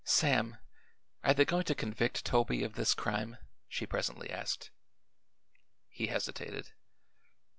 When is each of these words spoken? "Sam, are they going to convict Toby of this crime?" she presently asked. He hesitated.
"Sam, 0.03 0.57
are 1.23 1.35
they 1.35 1.45
going 1.45 1.65
to 1.65 1.75
convict 1.75 2.25
Toby 2.25 2.63
of 2.63 2.73
this 2.73 2.95
crime?" 2.95 3.37
she 3.67 3.85
presently 3.85 4.31
asked. 4.31 4.71
He 5.89 6.07
hesitated. 6.07 6.71